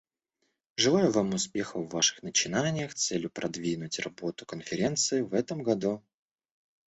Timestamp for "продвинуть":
3.29-3.99